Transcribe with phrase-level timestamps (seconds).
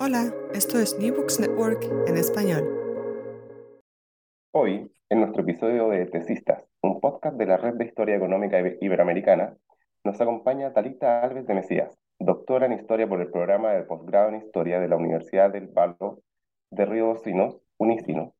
[0.00, 2.64] Hola, esto es New Books Network en español.
[4.50, 9.56] Hoy, en nuestro episodio de Tesistas, un podcast de la Red de Historia Económica Iberoamericana,
[10.02, 14.36] nos acompaña Talita Alves de Mesías, doctora en Historia por el programa de posgrado en
[14.36, 16.18] Historia de la Universidad del Palo
[16.70, 18.32] de Río Sinos, Unicinos.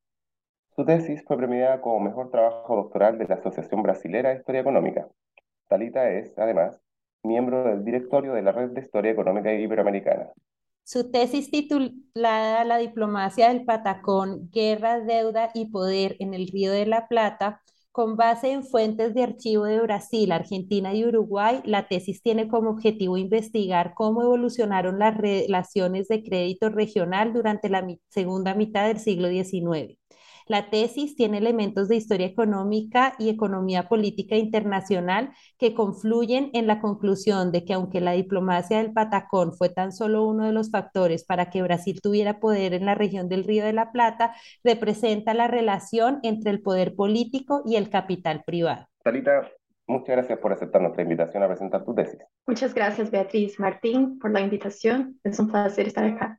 [0.74, 5.06] Su tesis fue premiada como mejor trabajo doctoral de la Asociación Brasilera de Historia Económica.
[5.68, 6.82] Talita es, además,
[7.22, 10.32] miembro del directorio de la Red de Historia Económica Iberoamericana.
[10.84, 16.84] Su tesis titulada La diplomacia del Patacón, Guerra, Deuda y Poder en el Río de
[16.84, 22.22] la Plata, con base en fuentes de archivo de Brasil, Argentina y Uruguay, la tesis
[22.22, 28.86] tiene como objetivo investigar cómo evolucionaron las relaciones de crédito regional durante la segunda mitad
[28.86, 29.96] del siglo XIX.
[30.46, 36.80] La tesis tiene elementos de historia económica y economía política internacional que confluyen en la
[36.80, 41.24] conclusión de que aunque la diplomacia del Patacón fue tan solo uno de los factores
[41.24, 45.48] para que Brasil tuviera poder en la región del Río de la Plata, representa la
[45.48, 48.86] relación entre el poder político y el capital privado.
[49.02, 49.50] Talita,
[49.86, 52.20] muchas gracias por aceptar nuestra invitación a presentar tu tesis.
[52.46, 55.18] Muchas gracias, Beatriz Martín, por la invitación.
[55.24, 56.38] Es un placer estar acá.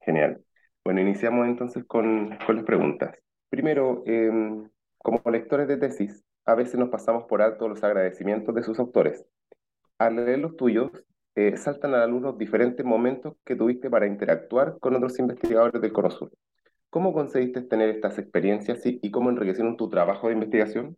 [0.00, 0.42] Genial.
[0.84, 3.14] Bueno, iniciamos entonces con, con las preguntas.
[3.50, 8.62] Primero, em, como lectores de tesis, a veces nos pasamos por alto los agradecimientos de
[8.62, 9.26] sus autores.
[9.98, 10.90] Al leer los tuyos,
[11.34, 15.80] eh, saltan a la luz los diferentes momentos que tuviste para interactuar con otros investigadores
[15.80, 16.32] del Cono Sur.
[16.90, 20.96] ¿Cómo conseguiste tener estas experiencias y, cómo enriquecieron tu trabajo de investigación?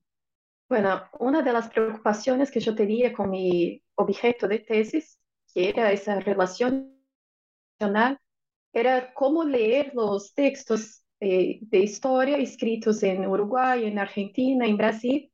[0.69, 5.19] Bueno, una de las preocupaciones que yo tenía con mi objeto de tesis,
[5.53, 6.93] que era esa relación
[8.73, 15.33] era cómo leer los textos de historia escritos en Uruguay, en Argentina, en Brasil,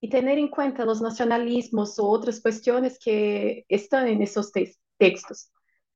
[0.00, 4.50] y tener en cuenta los nacionalismos o otras cuestiones que están en esos
[4.98, 5.52] textos.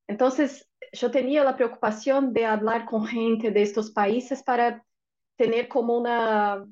[0.07, 4.85] Entonces, yo tenía la preocupación de hablar con gente de países para
[5.37, 6.65] tener como una,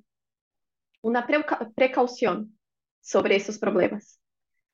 [1.02, 1.26] una
[1.74, 2.56] precaución
[3.00, 4.20] sobre esos problemas.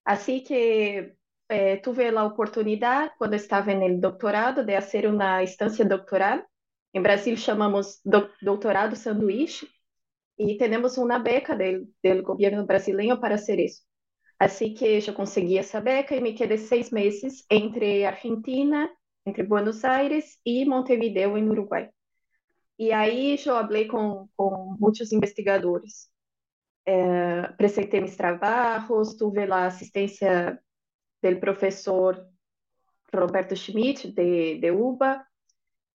[0.05, 1.17] Así que
[1.49, 6.47] eh, tuve la oportunidad, cuando estaba en el doctorado, de hacer una estancia doctoral
[6.97, 8.01] em Brasil chamamos
[8.41, 9.69] doutorado sanduíche
[10.39, 13.83] e temos uma beca do, do governo brasileiro para ser isso.
[14.39, 18.89] Assim que eu consegui essa beca e me quedei seis meses entre Argentina,
[19.27, 21.91] entre Buenos Aires e Montevideo, em Uruguai.
[22.79, 26.09] E aí eu falei com, com muitos investigadores.
[26.87, 30.59] É, apresentei meus trabalhos, tive a assistência
[31.23, 32.27] do professor
[33.15, 35.23] Roberto Schmidt, de, de UBA,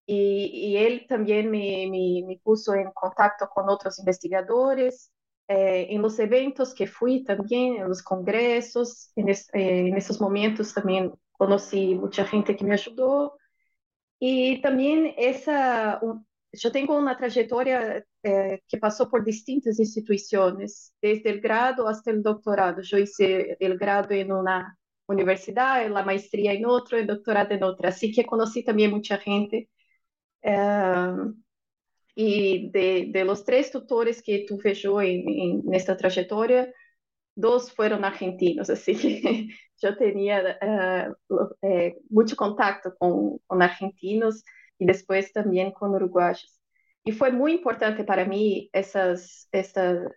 [0.05, 5.11] y, y él también me, me, me, puso en contacto con otros investigadores.
[5.47, 10.21] Eh, en los eventos que fui también, en los congresos, en, es, eh, en esos
[10.21, 13.37] momentos también conocí mucha gente que me ayudó.
[14.19, 21.29] Y también esa, un, yo tengo una trayectoria eh, que pasó por distintas instituciones, desde
[21.29, 22.81] el grado hasta el doctorado.
[22.81, 27.89] Yo hice el grado en una universidad, la maestría en otro, el doctorado en otra.
[27.89, 29.69] Así que conocí también mucha gente
[32.15, 36.73] y de, de, los tres tutores que tú yo en, en, esta trayectoria,
[37.35, 39.47] dos fueron argentinos, así que
[39.81, 40.57] yo tenía
[41.29, 44.43] uh, eh, mucho contacto con, con, argentinos
[44.77, 46.59] y después también con uruguayos.
[47.03, 50.11] Y fue muy importante para mí esas, estas,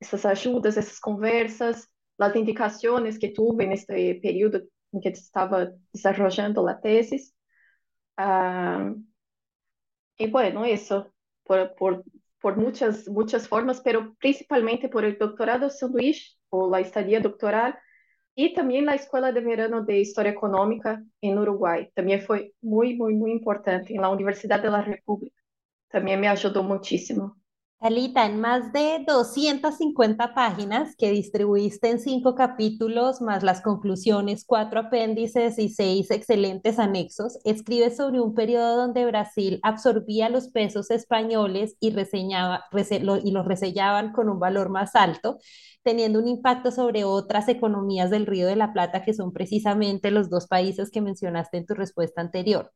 [0.00, 1.88] esas ayudas, esas conversas,
[2.18, 4.60] las indicaciones que tuve en este periodo
[4.92, 7.34] en que estaba desarrollando la tesis.
[8.18, 8.96] Uh,
[10.18, 11.12] y bueno, eso,
[11.44, 12.04] por, por,
[12.40, 17.78] por muchas, muchas formas, pero principalmente por el doctorado sanduíche o la estadía doctoral
[18.34, 21.90] y también la Escuela de Verano de Historia Económica en Uruguay.
[21.94, 25.40] También fue muy, muy, muy importante en la Universidad de la República.
[25.88, 27.36] También me ayudó muchísimo.
[27.78, 34.80] Talita, en más de 250 páginas que distribuiste en cinco capítulos, más las conclusiones, cuatro
[34.80, 41.76] apéndices y seis excelentes anexos, escribes sobre un periodo donde Brasil absorbía los pesos españoles
[41.78, 42.64] y, reseñaba,
[43.22, 45.38] y los resellaban con un valor más alto,
[45.82, 50.30] teniendo un impacto sobre otras economías del Río de la Plata, que son precisamente los
[50.30, 52.72] dos países que mencionaste en tu respuesta anterior.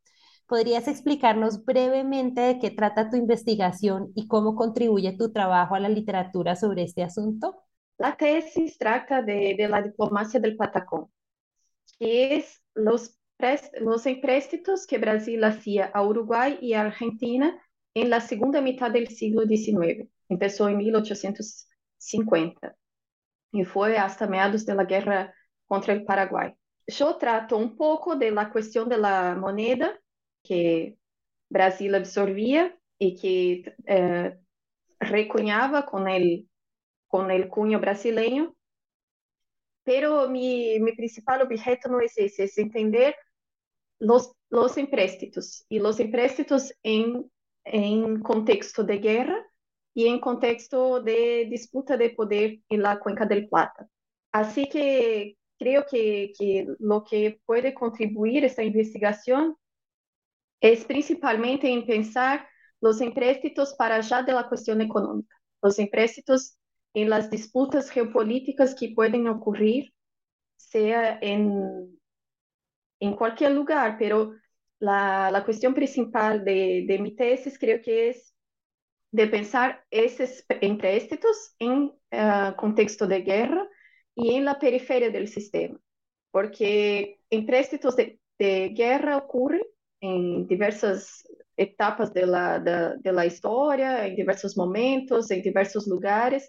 [0.51, 5.89] ¿Podrías explicarnos brevemente de qué trata tu investigación y cómo contribuye tu trabajo a la
[5.89, 7.63] literatura sobre este asunto?
[7.99, 11.07] La tesis trata de, de la diplomacia del Patacón,
[12.01, 13.17] que es los,
[13.81, 17.57] los empréstitos que Brasil hacía a Uruguay y a Argentina
[17.95, 20.09] en la segunda mitad del siglo XIX.
[20.29, 22.75] Empezó en 1850
[23.53, 25.33] y fue hasta meados de la guerra
[25.69, 26.57] contra el Paraguay.
[26.89, 29.97] Yo trato un poco de la cuestión de la moneda
[30.43, 30.97] que
[31.49, 34.39] Brasil absorvía y que eh,
[34.99, 36.49] recuñaba con el,
[37.09, 38.55] con el cuño brasileño.
[39.83, 43.17] Pero mi, mi principal objeto no es ese, es entender
[43.99, 47.31] los, los empréstitos y los empréstitos en,
[47.65, 49.47] en contexto de guerra
[49.95, 53.89] y en contexto de disputa de poder en la Cuenca del Plata.
[54.33, 59.57] Así que creo que, que lo que puede contribuir esta investigación
[60.61, 62.47] es principalmente en pensar
[62.81, 66.57] los empréstitos para allá de la cuestión económica, los empréstitos
[66.95, 69.93] en las disputas geopolíticas que pueden ocurrir,
[70.57, 71.99] sea en,
[73.01, 74.35] en cualquier lugar, pero
[74.79, 78.35] la, la cuestión principal de, de mi tesis creo que es
[79.13, 83.69] de pensar esos empréstitos en uh, contexto de guerra
[84.15, 85.79] y en la periferia del sistema,
[86.31, 89.63] porque empréstitos de, de guerra ocurren
[90.01, 91.27] en diversas
[91.57, 92.23] etapas de,
[92.99, 96.49] de la historia, en diversos momentos, en diversos lugares,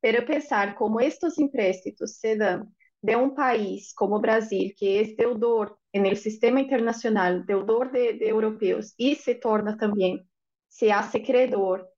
[0.00, 5.78] pero pensar como estos empréstitos se dan de un país como Brasil, que es deudor
[5.92, 10.28] el sistema internacional, deudor de, de europeos, y se torna también,
[10.68, 11.90] se hace credor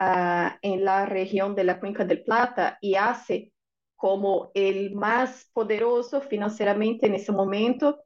[0.00, 3.52] uh, en la región de la Cuenca del Plata y hace
[3.96, 8.04] como el más poderoso financieramente en ese momento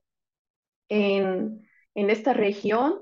[0.88, 1.67] en,
[1.98, 3.00] en esta región.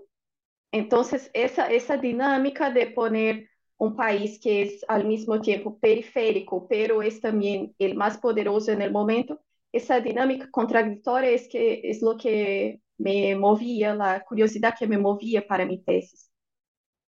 [0.72, 7.02] Entonces, esa, esa dinámica de poner un país que es al mismo tiempo periférico, pero
[7.02, 12.16] es también el más poderoso en el momento, esa dinámica contradictoria es, que, es lo
[12.16, 16.30] que me movía, la curiosidad que me movía para mi tesis.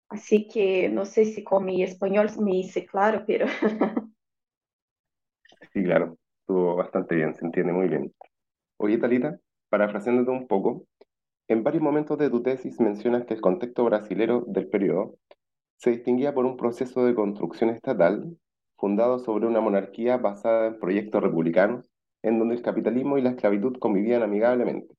[0.09, 3.45] Así que no sé si con mi español me hice claro, pero...
[5.73, 8.13] sí, claro, estuvo bastante bien, se entiende muy bien.
[8.77, 9.39] Oye, Talita,
[9.69, 10.85] parafraseándote un poco,
[11.47, 15.17] en varios momentos de tu tesis mencionas que el contexto brasilero del periodo
[15.77, 18.37] se distinguía por un proceso de construcción estatal
[18.77, 21.89] fundado sobre una monarquía basada en proyectos republicanos,
[22.21, 24.93] en donde el capitalismo y la esclavitud convivían amigablemente.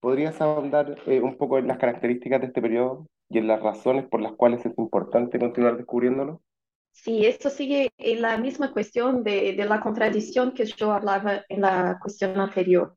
[0.00, 4.06] ¿Podrías ahondar eh, un poco en las características de este periodo y en las razones
[4.06, 6.42] por las cuales es importante continuar descubriéndolo?
[6.90, 11.60] Sí, esto sigue en la misma cuestión de, de la contradicción que yo hablaba en
[11.60, 12.96] la cuestión anterior.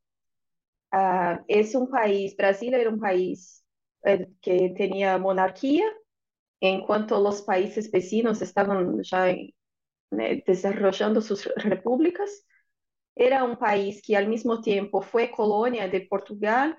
[0.92, 3.64] Uh, es un país, Brasil era un país
[4.04, 5.84] eh, que tenía monarquía,
[6.62, 9.54] en cuanto los países vecinos estaban ya eh,
[10.48, 12.46] desarrollando sus repúblicas.
[13.16, 16.78] Era un país que al mismo tiempo fue colonia de Portugal,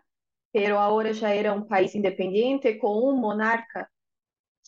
[0.52, 3.90] pero ahora ya era un país independiente con un monarca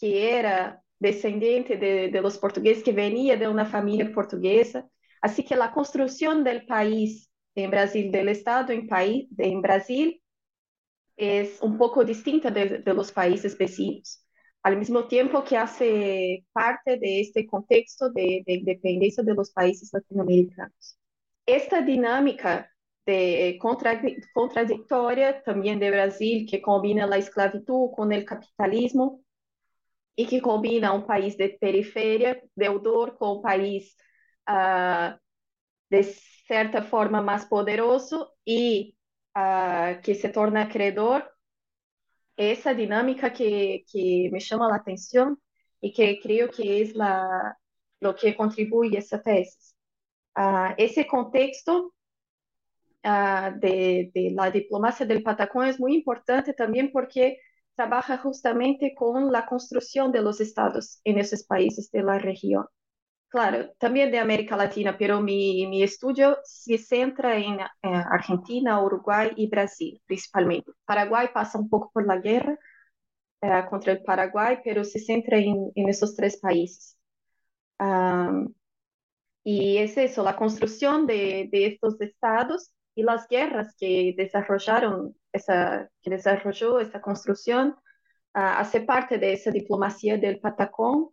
[0.00, 4.88] que era descendiente de, de los portugueses, que venía de una familia portuguesa.
[5.22, 10.23] Así que la construcción del país en Brasil, del Estado en, país, en Brasil,
[11.17, 14.25] es un poco distinta de, de, los países vecinos,
[14.62, 20.99] al mismo tiempo que hace parte de contexto de, de independencia de los países latinoamericanos.
[21.44, 22.70] Esta dinámica
[23.06, 24.00] de contra,
[24.32, 29.23] contradictoria de Brasil, que combina la esclavitud con el capitalismo
[30.14, 33.97] y que combina un país de periferia, deudor, con un país
[34.49, 35.17] uh,
[35.90, 38.96] de cierta forma más poderoso y
[39.34, 41.31] uh, que se torna acreedor,
[42.37, 43.84] esa dinámica que,
[44.32, 45.38] me llama la atención
[45.80, 46.94] y que creo que es
[48.00, 49.76] lo que contribuye a esa tesis.
[50.37, 51.92] Uh, ese contexto
[53.04, 57.38] uh, de, de, la diplomacia del Patacón es muy importante también porque
[57.75, 62.66] trabaja justamente con la construcción de los estados en esos países de la región.
[63.30, 69.49] Claro, también de América Latina, pero mi, estudio se centra en, en, Argentina, Uruguay y
[69.49, 70.72] Brasil, principalmente.
[70.84, 72.58] Paraguay pasa un poco por la guerra
[73.42, 76.96] eh, contra el Paraguay, pero se centra en, en esos tres países.
[79.42, 86.10] Y es eso, la construcción de, estos estados y las guerras que desarrollaron esa, que
[86.10, 87.75] desarrolló esta construcción, uh,
[88.34, 91.10] hace parte de esa diplomacia del Patacón.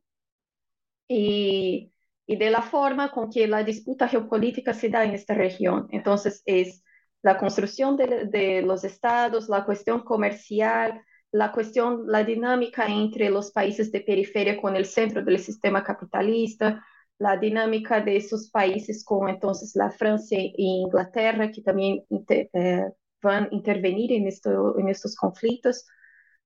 [1.07, 1.91] Y
[2.27, 5.88] y de la forma con que la disputa geopolítica se da en esta región.
[5.91, 6.84] Entonces, es
[7.24, 13.51] la construcción de, de, los estados, la cuestión comercial, la cuestión, la dinámica entre los
[13.51, 16.84] países de periferia con el centro del sistema capitalista,
[17.17, 22.86] la dinámica de esos países con entonces la Francia e Inglaterra, que también inter, eh,
[23.22, 25.86] van a intervenir en, esto, en estos conflictos.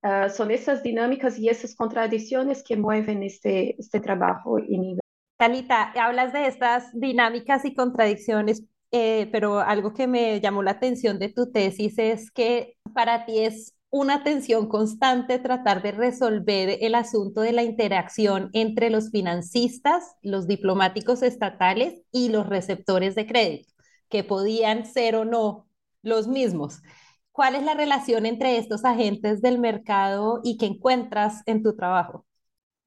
[0.04, 4.98] Uh, son esas dinámicas y esas contradicciones que mueven este, este trabajo en
[5.42, 11.18] Talita, hablas de estas dinámicas y contradicciones, eh, pero algo que me llamó la atención
[11.18, 16.94] de tu tesis es que para ti es una tensión constante tratar de resolver el
[16.94, 23.74] asunto de la interacción entre los financistas, los diplomáticos estatales y los receptores de crédito,
[24.10, 25.66] que podían ser o no
[26.04, 26.84] los mismos.
[27.32, 32.28] ¿Cuál es la relación entre estos agentes del mercado y que encuentras en tu trabajo?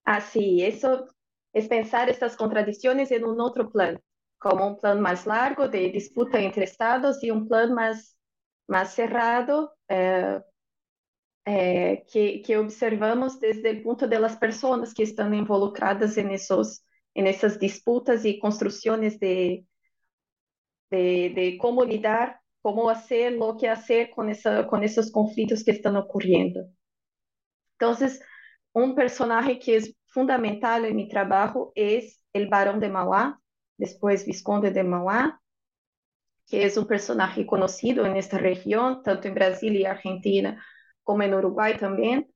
[0.05, 1.09] Así, eso
[1.55, 3.99] es pensar estas contradicciones en un otro plan,
[4.39, 8.19] como un plan más largo de disputa entre estados y un plan más,
[8.67, 9.75] más cerrado.
[9.89, 10.41] Eh,
[11.47, 16.83] é, que, que observamos desde o ponto das pessoas que estão involucradas nesses
[17.15, 19.65] nessas disputas e construções de,
[20.91, 25.71] de, de como lidar, como fazer, o que fazer com, essa, com esses conflitos que
[25.71, 26.69] estão ocorrendo.
[27.77, 27.95] Então,
[28.75, 29.79] um personagem que é
[30.15, 32.01] fundamental em meu trabalho é
[32.35, 33.37] o Barão de Mauá,
[33.77, 35.37] depois Visconde de Mauá,
[36.47, 40.57] que é um personagem conhecido nesta região, tanto em Brasília e Argentina,
[41.03, 42.27] como en Uruguay también,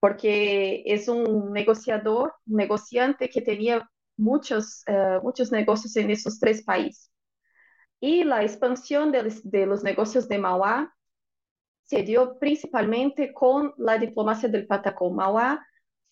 [0.00, 6.62] porque es un negociador, un negociante que tenía muchos, uh, muchos negocios en esos tres
[6.62, 7.10] países.
[8.00, 10.94] Y la expansión de, de los negocios de Mauá
[11.82, 15.16] se dio principalmente con la diplomacia del Patacón.
[15.16, 15.58] Mauá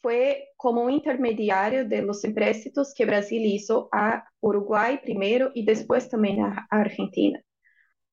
[0.02, 6.08] fue como un intermediario de los empréstitos que Brasil hizo a Uruguay primero y después
[6.08, 7.40] también a Argentina.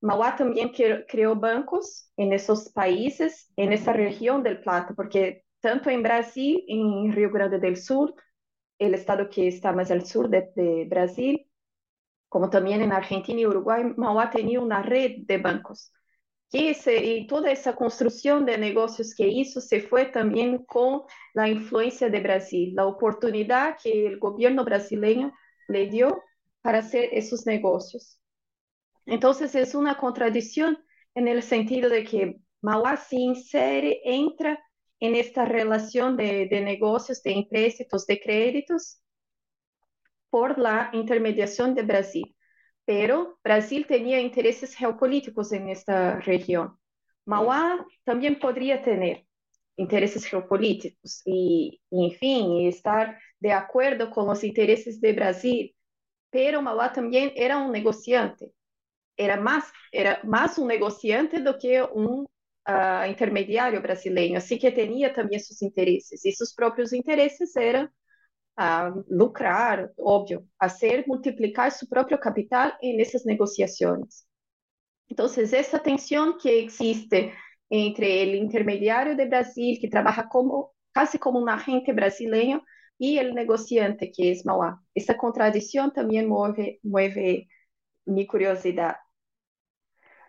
[0.01, 0.72] Mauá também
[1.08, 7.60] criou bancos nesses países, nessa região del Plata, porque tanto em Brasil, em Rio Grande
[7.60, 8.13] do Sul,
[8.79, 11.38] o estado que está mais ao sul de, de Brasil,
[12.29, 15.91] como também em Argentina e Uruguai, Mauá tinha uma rede de bancos.
[16.51, 21.06] E toda essa construção de negócios que isso se foi também com
[21.38, 25.32] a influência de Brasil, a oportunidade que o governo brasileiro
[25.70, 26.20] lhe deu
[26.63, 28.18] para fazer esses negócios.
[29.06, 30.77] Entonces es una contradicción
[31.13, 34.60] en el sentido de que Mauá se insere, entra
[35.00, 39.01] en esta relación de, de negocios, de empréstitos, de créditos,
[40.29, 42.36] por la intermediación de Brasil.
[42.89, 46.75] Pero Brasil tenía intereses geopolíticos en esta región.
[47.24, 49.27] Mauá también podría tener
[49.75, 55.75] intereses geopolíticos y, en estar de acuerdo con los intereses de Brasil,
[56.31, 58.51] pero Mauá también era un negociante
[59.15, 62.24] era mais era mais um negociante do que um
[62.67, 67.88] uh, intermediário brasileiro, assim que tinha também seus interesses, e seus próprios interesses eram
[68.60, 74.25] uh, lucrar, óbvio, fazer multiplicar seu próprio capital nessas negociações.
[75.10, 77.34] Então, essa tensão que existe
[77.72, 82.62] entre o intermediário de Brasil, que trabalha como quase como um agente brasileiro,
[83.00, 84.78] e o negociante, que é Mauá.
[84.94, 87.48] Essa contradição também move, move
[88.06, 88.98] minha curiosidade.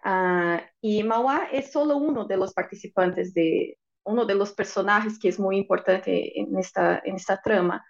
[0.05, 5.29] Uh, y Mauá es solo uno de los participantes de, uno de los personajes que
[5.29, 7.85] es muy importante en esta, en esta trama.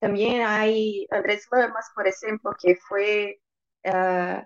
[0.00, 3.40] También hay Andrés Lamas, por ejemplo, que fue
[3.84, 4.42] uh,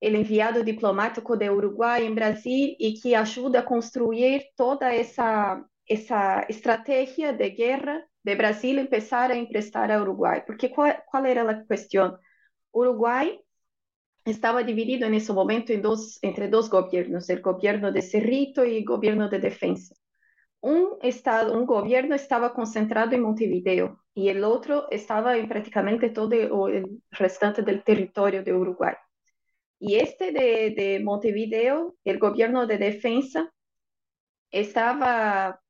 [0.00, 6.40] el enviado diplomático de Uruguay en Brasil y que ayuda a construir toda esa, esa
[6.48, 10.42] estrategia de guerra de Brasil empezar a emprestar a Uruguay.
[10.46, 12.18] Porque ¿cuál, cuál era la cuestión?
[12.72, 13.40] Uruguay
[14.24, 18.78] estaba dividido en ese momento en dos, entre dos gobiernos, el gobierno de Cerrito y
[18.78, 19.94] el gobierno de defensa.
[20.66, 26.68] Un, estado, un gobierno estaba concentrado en Montevideo y el otro estaba en prácticamente todo
[26.68, 28.94] el restante del territorio de Uruguay.
[29.78, 33.52] Y este de, de Montevideo, el gobierno de defensa,
[34.50, 35.60] estaba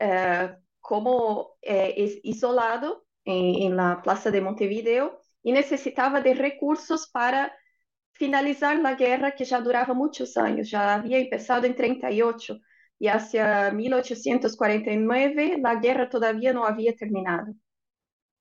[0.00, 0.48] uh,
[0.80, 7.52] como eh, isolado en, en la plaza de Montevideo e necessitava de recursos para
[8.12, 12.56] finalizar a guerra que já durava muitos anos, já havia começado em 38
[13.00, 17.54] e hacia 1849 a guerra todavía não havia terminado.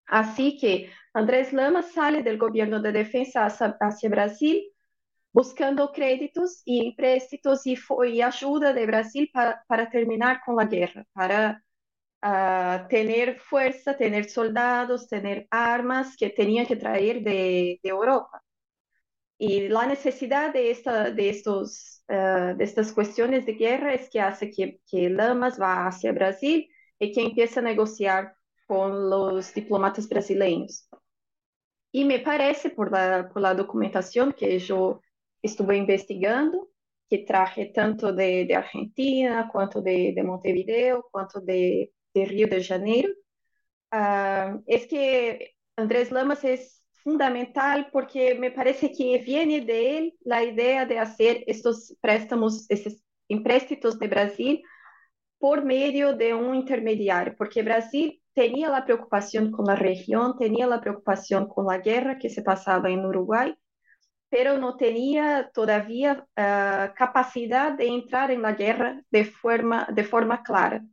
[0.08, 4.62] Assim que Andrés Lama sale do governo de defensa hacia, hacia Brasil
[5.36, 9.28] buscando créditos empréstitos e, foi, ajuda de Brasil
[9.68, 11.62] para, terminar com a guerra, para
[12.24, 18.42] uh, tener fuerza, tener soldados, tener armas que tenían que traer de, de Europa.
[19.38, 24.80] Y la necesidad de, esta, de, estos, uh, estas de guerra es que hace que,
[24.90, 26.68] que Lamas va hacia Brasil
[27.00, 28.36] y que empieza a negociar
[28.68, 30.90] con los diplomatas brasileños.
[31.92, 35.02] Y me parece, por la, por la documentación que yo
[35.42, 36.70] estuve investigando,
[37.10, 42.64] que traje tanto de, de Argentina, quanto de, de Montevideo, quanto de de Rio de
[42.64, 43.10] Janeiro,
[43.92, 50.44] uh, es que Andrés Lamas es fundamental porque me parece que viene de él la
[50.44, 52.96] idea de hacer estos préstamos, estos
[53.30, 54.64] empréstitos de Brasil
[55.38, 60.82] por medio de un intermediario, porque Brasil tenía la preocupación con la región, tenía la
[60.82, 63.56] preocupación con la guerra que se pasaba en Uruguay,
[64.30, 70.42] pero no tenía todavía uh, capacidad de entrar en la guerra de forma, de forma
[70.42, 70.84] clara,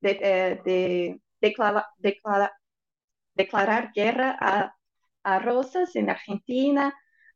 [0.00, 2.52] de, eh, de declara, declara,
[3.34, 4.76] declarar guerra a,
[5.22, 6.94] a Rosas en Argentina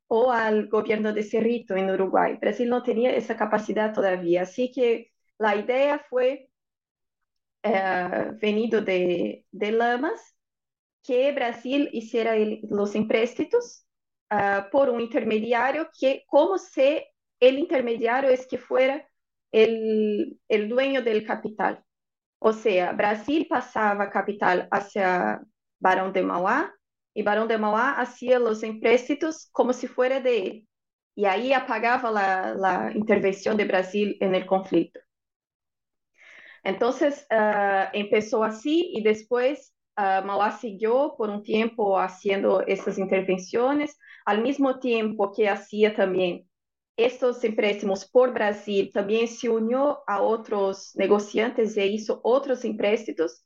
[0.08, 2.38] o al gobierno de Cerrito en Uruguay.
[2.40, 6.48] Brasil no tenía esa capacidad todavía, así que la idea fue
[7.64, 10.34] uh, venido de, de Lamas
[11.02, 13.86] que Brasil hiciera el, los empréstitos
[14.30, 17.04] uh, por un intermediario que, como si
[17.40, 19.06] el intermediario es que fuera
[19.52, 21.82] el, el dueño del capital.
[22.38, 25.40] O sea, Brasil pasaba capital hacia
[25.80, 26.75] Barão de Mauá
[27.16, 30.68] y Barão de Mauá hacía los empréstitos como si fuera de él.
[31.14, 35.00] Y ahí apagaba la, intervención de Brasil en el conflicto.
[36.62, 43.98] Entonces uh, empezó así y después uh, Mauá siguió por un tiempo haciendo esas intervenciones,
[44.26, 46.46] al mismo tiempo que hacía también
[46.98, 53.42] estos empréstimos por Brasil, también se unió a otros negociantes e hizo otros empréstitos,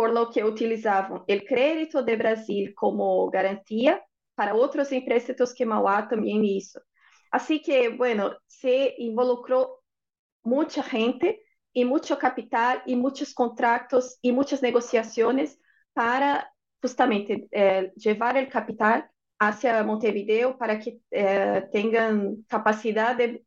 [0.00, 4.02] por lo que utilizaban el crédito de Brasil como garantía
[4.34, 6.80] para otros empréstitos que Mauá también hizo.
[7.30, 9.82] Así que, bueno, se involucró
[10.42, 11.42] mucha gente
[11.74, 15.60] y mucho capital y muchos contratos y muchas negociaciones
[15.92, 19.06] para justamente eh, llevar el capital
[19.38, 23.44] hacia Montevideo para que eh, tengan capacidad de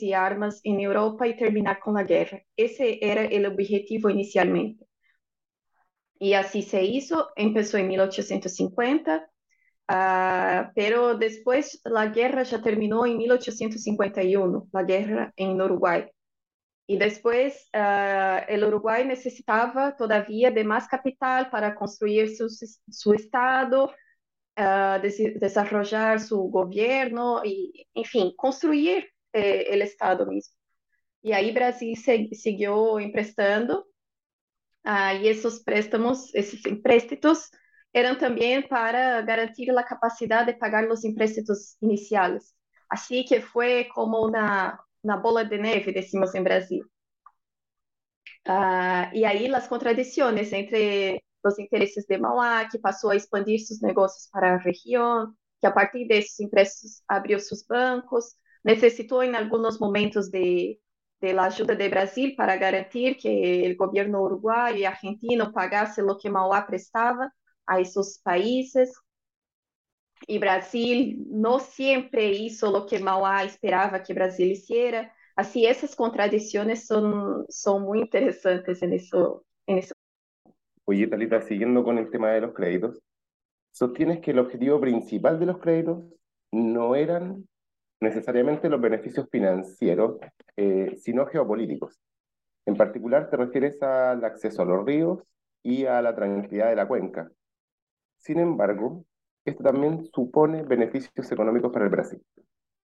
[0.00, 2.42] y armas en Europa y terminar con la guerra.
[2.56, 4.87] Ese era el objetivo inicialmente.
[6.18, 9.20] Y así se hizo, empezó en 1850, uh,
[9.88, 16.06] ah, pero después la guerra ya terminó en 1851, la guerra en Uruguay.
[16.86, 23.92] Y después uh, el Uruguay necesitaba todavía de más capital para construir su, su Estado,
[24.56, 30.54] uh, des desarrollar su gobierno y, en fin, construir eh, el Estado mismo.
[31.22, 33.86] Y ahí Brasil se, siguió emprestando
[34.88, 37.50] uh, y esos préstamos, esos empréstitos
[37.92, 42.54] eran también para garantir la capacidad de pagar los empréstitos iniciales.
[42.88, 46.90] Así que fue como una, na bola de neve, decimos em Brasil.
[49.12, 54.28] E aí as contradições entre os interesses de Mauá, que passou a expandir seus negócios
[54.30, 60.30] para a região, que a partir desses empréstimos abriu seus bancos, necessitou em alguns momentos
[60.30, 60.78] de,
[61.20, 66.16] de la ajuda de Brasil para garantir que o governo uruguaio e argentino pagasse o
[66.16, 67.32] que Mauá prestava
[67.66, 68.92] a esses países.
[70.26, 75.12] Y Brasil no siempre hizo lo que Mauá esperaba que Brasil hiciera.
[75.36, 79.94] Así, esas contradicciones son, son muy interesantes en eso, en eso.
[80.84, 83.00] Oye, Talita, siguiendo con el tema de los créditos,
[83.70, 86.04] sostienes que el objetivo principal de los créditos
[86.50, 87.46] no eran
[88.00, 90.18] necesariamente los beneficios financieros,
[90.56, 91.98] eh, sino geopolíticos.
[92.66, 95.22] En particular, te refieres al acceso a los ríos
[95.62, 97.30] y a la tranquilidad de la cuenca.
[98.18, 99.04] Sin embargo,
[99.44, 102.22] esto también supone beneficios económicos para el Brasil.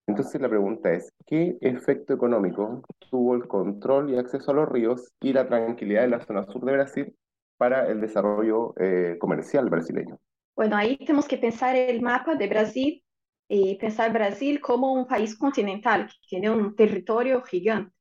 [0.06, 5.12] Entonces la pregunta es, ¿qué efecto económico tuvo el control y acceso a los ríos
[5.20, 7.16] y la tranquilidad de la zona sur de Brasil
[7.56, 10.18] para el desarrollo eh, comercial brasileño?
[10.56, 13.03] Bueno, ahí tenemos que pensar el mapa de Brasil
[13.48, 17.92] y pensar Brasil como un país continental que tiene un territorio gigante.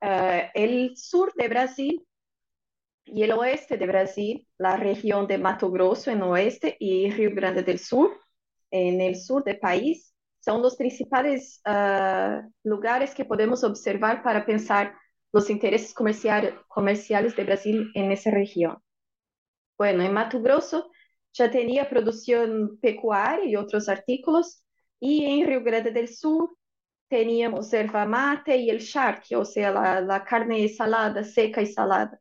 [0.00, 2.06] Uh, el sur de Brasil
[3.04, 7.62] y el oeste de Brasil, la región de Mato Grosso en oeste y Río Grande
[7.62, 8.18] del Sur
[8.70, 14.94] en el sur del país, son los principales uh, lugares que podemos observar para pensar
[15.32, 18.78] los intereses comerciales de Brasil en esa región.
[19.76, 20.90] Bueno, en Mato Grosso
[21.36, 24.62] ya tenía producción pecuaria y otros artículos,
[25.00, 26.56] y en Río Grande del Sur
[27.08, 32.20] teníamos erva mate y el charque, o sea, la, la carne salada, seca y salada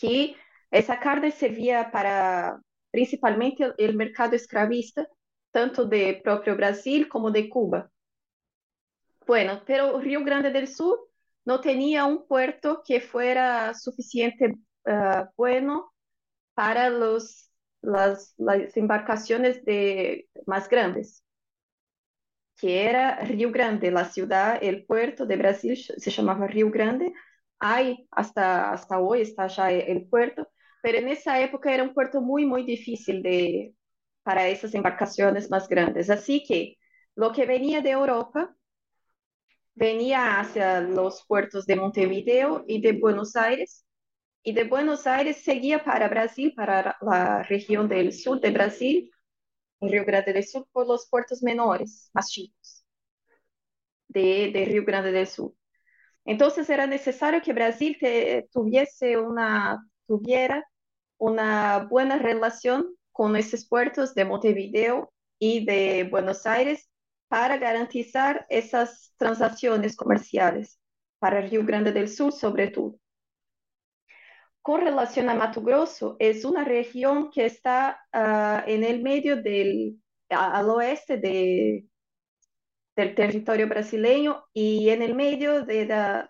[0.00, 0.34] que
[0.70, 5.06] essa carne servia para principalmente o mercado escravista,
[5.52, 7.90] tanto de próprio Brasil como de Cuba.
[9.26, 10.98] Bueno, pero Rio Grande del Sur
[11.44, 14.54] no tenía un puerto que fuera suficiente
[14.86, 15.92] uh, bueno
[16.54, 17.49] para los,
[17.82, 18.34] las,
[18.76, 21.24] embarcaciones de, más grandes,
[22.56, 27.12] que era Rio Grande, la ciudad, el puerto de Brasil se llamaba Rio Grande,
[27.58, 30.48] hay hasta, hasta hoy está ya el puerto,
[30.82, 33.74] pero en esa época era un puerto muy, muy difícil de,
[34.22, 36.10] para esas embarcaciones más grandes.
[36.10, 36.76] Así que
[37.14, 38.54] lo que venía de Europa
[39.74, 43.84] venía hacia los puertos de Montevideo y de Buenos Aires,
[44.42, 49.10] y de Buenos Aires seguía para Brasil, para la región del sur de Brasil,
[49.80, 52.84] en Río Grande del Sur, por los puertos menores, más chicos,
[54.08, 55.54] de, de Río Grande del Sur.
[56.24, 57.96] Entonces era necesario que Brasil
[58.52, 60.64] tuviese una, tuviera
[61.18, 66.88] una buena relación con esos puertos de Montevideo y de Buenos Aires
[67.28, 70.78] para garantizar esas transacciones comerciales
[71.18, 72.96] para Río Grande del Sur sobre todo.
[74.62, 79.98] Con relación a Mato Grosso, es una región que está uh, en el medio del,
[80.28, 81.86] al oeste de,
[82.94, 86.28] del territorio brasileño y en el medio de la,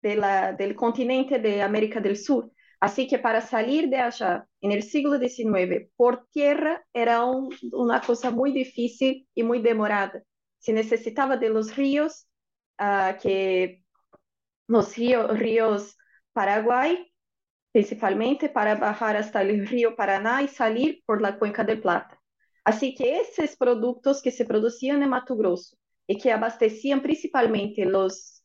[0.00, 2.52] de la, del continente de América del Sur.
[2.80, 8.00] Así que para salir de allá en el siglo XIX por tierra era un, una
[8.00, 10.22] cosa muy difícil y muy demorada.
[10.58, 12.26] Se necesitaba de los ríos,
[12.80, 13.84] uh, que
[14.68, 15.96] los ríos
[16.32, 17.11] Paraguay,
[17.72, 22.20] principalmente para bajar hasta el río Paraná y salir por la cuenca del Plata.
[22.64, 28.44] Así que esos productos que se producían en Mato Grosso y que abastecían principalmente los,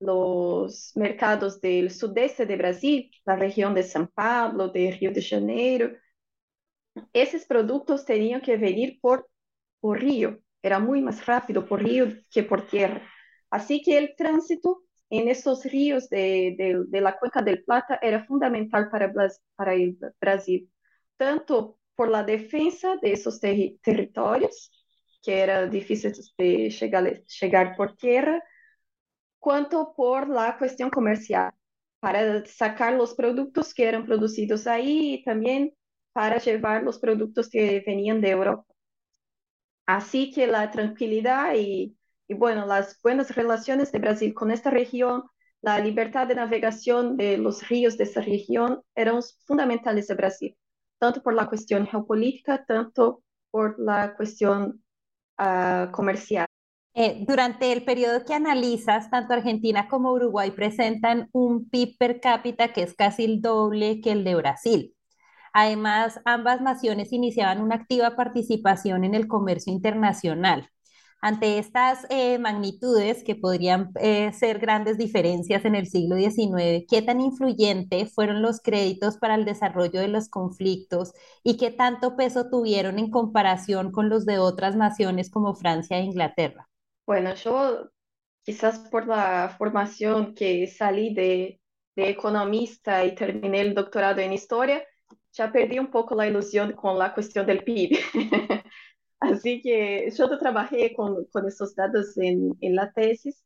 [0.00, 5.92] los mercados del sudeste de Brasil, la región de São Paulo, de Río de Janeiro,
[7.12, 9.28] esos productos tenían que venir por,
[9.80, 10.40] por río.
[10.62, 13.02] Era muy más rápido por río que por tierra.
[13.50, 18.24] Así que el tránsito en esos ríos de, de, de, la cuenca del Plata era
[18.24, 19.12] fundamental para,
[19.54, 19.72] para
[20.20, 20.70] Brasil,
[21.16, 23.78] tanto por la defensa de esos ter
[25.22, 28.42] que era difícil de llegar, llegar por tierra,
[29.38, 31.52] cuanto por la cuestión comercial,
[32.00, 35.74] para sacar los productos que eran producidos ahí y también
[36.12, 38.74] para llevar los productos que venían de Europa.
[39.86, 45.24] Así que la tranquilidad y y bueno, las buenas relaciones de Brasil con esta región,
[45.60, 50.56] la libertad de navegación de los ríos de esta región eran fundamentales de Brasil,
[50.98, 54.82] tanto por la cuestión geopolítica, tanto por la cuestión
[55.38, 56.46] uh, comercial.
[56.96, 62.72] Eh, durante el periodo que analizas, tanto Argentina como Uruguay presentan un PIB per cápita
[62.72, 64.94] que es casi el doble que el de Brasil.
[65.52, 70.68] Además, ambas naciones iniciaban una activa participación en el comercio internacional.
[71.24, 77.00] Ante estas eh, magnitudes que podrían eh, ser grandes diferencias en el siglo XIX, ¿qué
[77.00, 82.50] tan influyente fueron los créditos para el desarrollo de los conflictos y qué tanto peso
[82.50, 86.68] tuvieron en comparación con los de otras naciones como Francia e Inglaterra?
[87.06, 87.88] Bueno, yo
[88.42, 91.58] quizás por la formación que salí de,
[91.96, 94.84] de economista y terminé el doctorado en historia,
[95.32, 97.98] ya perdí un poco la ilusión con la cuestión del PIB.
[99.20, 103.42] Así que yo trabajé con, con esos datos en, en la tesis,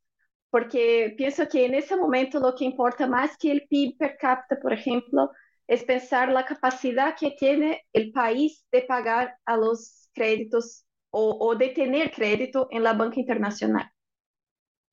[0.50, 4.60] porque pienso que en ese momento lo que importa más que el PIB per cápita,
[4.60, 5.30] por ejemplo,
[5.66, 11.54] es pensar la capacidad que tiene el país de pagar a los créditos o, o
[11.56, 13.90] de tener crédito en la banca internacional.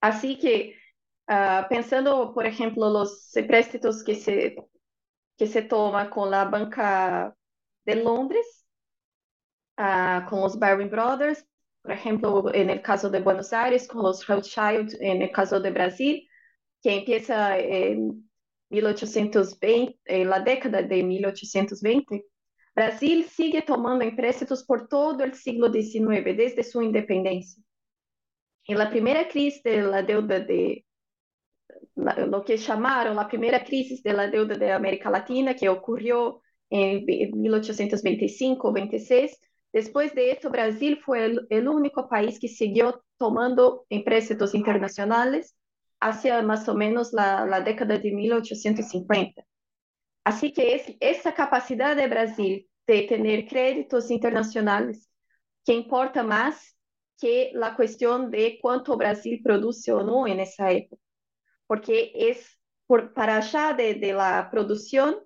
[0.02, 0.76] Así que,
[1.30, 4.56] uh, pensando, por ejemplo, los préstitos que se,
[5.38, 7.36] que se toma con la banca
[7.86, 8.55] de Londres,
[9.78, 11.46] uh, con los Baring Brothers,
[11.82, 15.72] por ejemplo, en el caso de Buenos Aires, con los Rothschild, en el caso de
[15.72, 16.28] Brasil,
[16.82, 18.30] que empieza en
[18.70, 22.26] 1820, en la década de 1820,
[22.76, 27.64] Brasil sigue tomando empréstitos por todo el siglo XIX, desde su independencia.
[28.68, 30.86] En la primera crisis de la deuda de
[31.96, 37.06] lo que llamaron la primera crisis de la deuda de América Latina, que ocurrió en
[37.06, 39.38] 1825-26,
[39.76, 45.54] Después de esto, Brasil fue el, único país que siguió tomando empréstitos internacionales
[46.00, 49.44] hacia más o menos la, década de 1850.
[50.24, 55.10] Así que es esa capacidad de Brasil de tener créditos internacionales
[55.66, 56.78] que importa más
[57.20, 61.02] que la cuestión de cuánto Brasil produce o no en esa época.
[61.68, 65.18] Porque es por, para allá de, la producción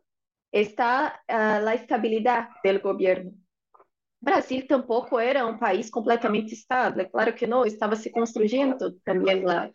[0.52, 3.39] está uh, la estabilidad del gobierno.
[4.22, 9.72] Brasil tampoco era un país completamente estable, claro que no, estaba se construyendo también la,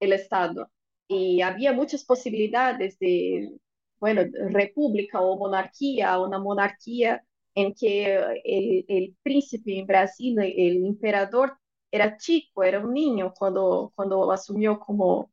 [0.00, 0.70] el Estado.
[1.08, 3.52] Y había muchas posibilidades de,
[3.98, 7.24] bueno, república o monarquía, una monarquía
[7.54, 11.56] en que el, príncipe en Brasil, el emperador,
[11.90, 15.30] era chico, era un niño cuando, cuando asumió como,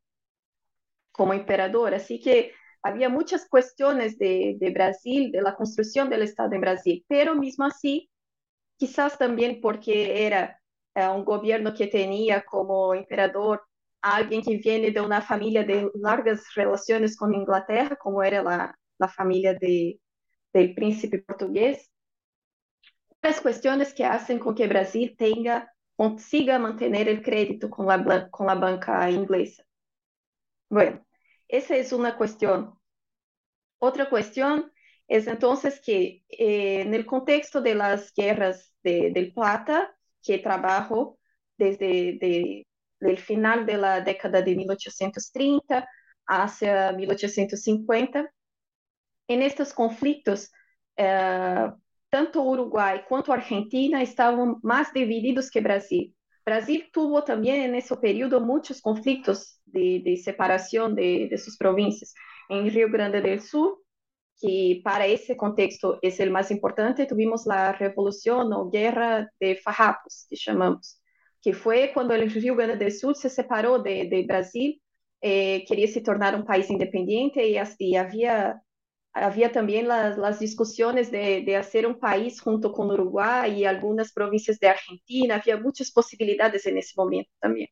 [1.11, 6.53] como emperador, así que había muchas cuestiones de, de Brasil, de la construcción del Estado
[6.55, 8.09] en Brasil, pero mismo así,
[8.77, 10.61] quizás también porque era
[10.95, 13.63] uh, un gobierno que tenía como emperador
[14.01, 19.07] alguien que viene de una familia de largas relaciones con Inglaterra, como era la, la
[19.07, 19.99] familia de,
[20.53, 21.89] del príncipe portugués.
[23.21, 28.47] Las cuestiones que hacen con que Brasil tenga, consiga mantener el crédito con la, con
[28.47, 29.63] la banca inglesa.
[30.69, 31.05] Bueno,
[31.47, 32.77] esa es una cuestión.
[33.79, 34.71] Otra cuestión
[35.07, 41.17] es entonces que eh, en el contexto de las guerras de, del Plata, que trabajo
[41.57, 42.67] desde de,
[42.99, 45.87] el final de la década de 1830
[46.27, 48.29] hacia 1850,
[49.29, 50.51] en estos conflictos,
[50.97, 51.71] eh,
[52.09, 56.13] tanto Uruguay quanto Argentina estavam mais divididos que Brasil.
[56.45, 62.13] Brasil tuvo também nesse período muitos conflitos de, de separação de, de províncias.
[62.49, 63.77] Em Rio Grande do Sul,
[64.39, 70.25] que para esse contexto é o mais importante, tivemos a Revolução ou Guerra de Farrapos,
[70.29, 70.95] que chamamos,
[71.41, 74.73] que foi quando o Rio Grande do Sul se separou de, de Brasil,
[75.21, 78.59] eh, queria se tornar um país independente e, e havia
[79.13, 84.57] havia também las discussões de, de fazer um país junto com Uruguai e algumas províncias
[84.57, 87.67] de Argentina, havia muitas possibilidades nesse momento também.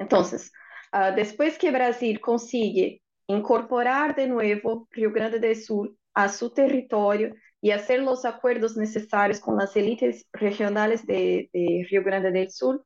[0.00, 6.50] Então, uh, depois que Brasil consigue incorporar de novo Rio Grande do Sul a seu
[6.50, 12.50] território e fazer os acordos necessários com as elites regionais de, de Rio Grande do
[12.50, 12.84] Sul,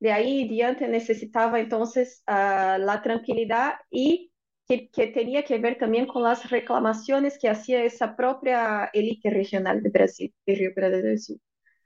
[0.00, 1.82] de aí diante necessitava então
[2.26, 4.30] a tranquilidade e
[4.66, 9.82] que, que, tenía que ver también con las reclamaciones que hacía esa propia élite regional
[9.82, 11.40] de Brasil, de Rio Grande do Sul.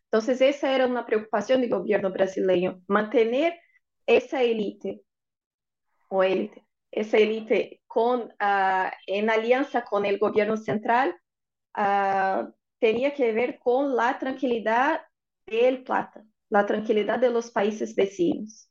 [0.07, 3.59] Entonces, esa era una preocupación del gobierno brasileño, mantener
[4.07, 5.03] esa élite,
[6.09, 6.63] o élite,
[6.93, 10.19] esa élite con, uh, en alianza con el
[10.57, 11.17] central,
[11.77, 15.01] uh, tenía que ver con la tranquilidad
[15.47, 18.69] del Plata, la tranquilidad de países vecinos.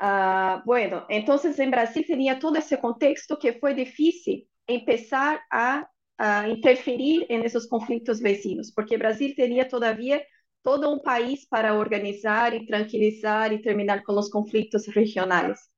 [0.00, 5.88] Uh, bueno, entonces en Brasil tenía todo ese contexto que fue difícil empezar a,
[6.18, 10.22] a, interferir en esos conflictos vecinos, porque Brasil tenía todavía
[10.62, 15.70] todo un país para organizar y tranquilizar y terminar con los conflictos regionales.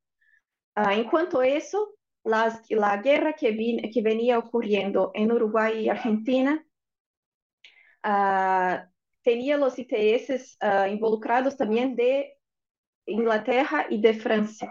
[0.77, 3.53] Uh, en cuanto a eso, la guerra que,
[4.03, 6.65] venía ocurriendo en Uruguay y Argentina
[8.05, 8.87] uh,
[9.23, 10.59] tenía los intereses
[10.91, 12.37] involucrados también de
[13.07, 14.67] Inglaterra e de França,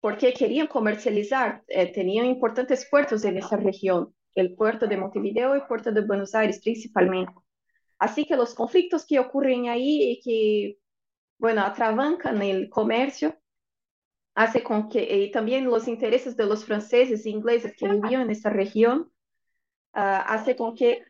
[0.00, 5.66] porque queriam comercializar, eh, tinham importantes portos nessa região, o porto de Montevideo e o
[5.66, 7.32] porto de Buenos Aires principalmente.
[7.98, 10.78] Assim que os conflitos que ocorrem aí e que,
[11.38, 13.34] bueno, atravancan o comércio,
[14.34, 18.48] hace com que e também os interesses de los franceses e ingleses que viviam nessa
[18.48, 21.04] região, uh, hace com que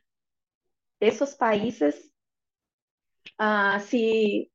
[1.00, 1.94] esses países
[3.40, 4.52] uh, se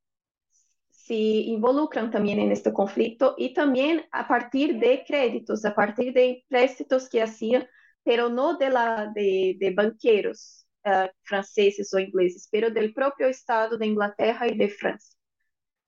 [1.08, 6.44] se involucran también en este conflicto y también a partir de créditos, a partir de
[6.50, 7.66] préstitos que hacían,
[8.04, 13.78] pero no de, la, de, de banqueros uh, franceses o ingleses, pero del propio Estado
[13.78, 15.17] de Inglaterra y de Francia.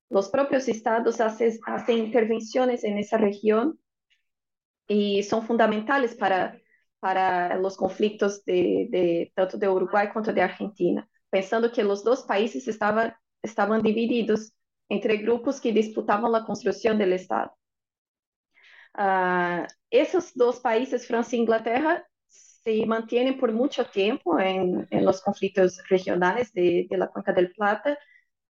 [0.10, 1.60] Los propios estados hacen,
[1.98, 3.80] intervenciones en esa región
[4.88, 6.60] y son fundamentales para,
[7.00, 12.68] para los conflictos de, tanto de Uruguay como de Argentina, pensando que los dos países
[12.68, 14.52] estaban, estaban divididos
[14.90, 17.52] entre grupos que disputavam a construção do Estado.
[18.98, 25.22] Uh, esses dois países, França e Inglaterra, se mantêm por muito tempo em, em los
[25.22, 27.98] conflitos regionais de, de la Cuenca del Plata,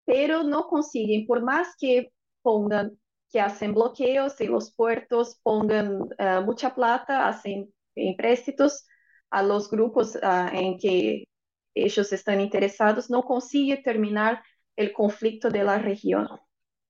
[0.05, 2.11] pero não conseguem, por mais que
[2.43, 2.91] pongan,
[3.29, 8.85] que hacen bloqueos en los puertos, pongan uh, mucha plata, hacen empréstitos
[9.29, 11.27] a los grupos uh, en que
[11.73, 14.41] ellos están interesados, não consiguen terminar
[14.77, 16.27] el conflicto de la región.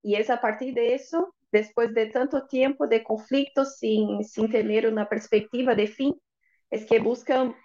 [0.03, 4.87] Y es a partir de eso, después de tanto tiempo de conflictos sin, sin tener
[4.87, 6.13] una perspectiva de fin,
[6.69, 7.55] es que buscan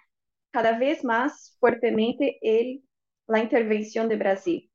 [0.51, 2.83] cada vez más fuertemente el,
[3.27, 4.70] la intervención de Brasil.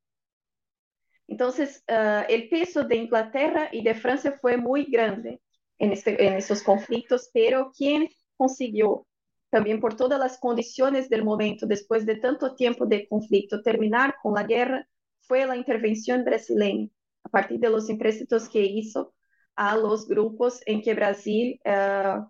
[1.28, 5.40] Entonces, uh, el peso de Inglaterra y de Francia fue muy grande
[5.78, 9.06] en, este, en esos conflictos, pero quien consiguió,
[9.50, 14.34] también por todas las condiciones del momento, después de tanto tiempo de conflicto, terminar con
[14.34, 14.86] la guerra,
[15.22, 16.88] fue la intervención brasileña,
[17.24, 19.14] a partir de los empréstitos que hizo
[19.56, 22.24] a los grupos en que Brasil uh,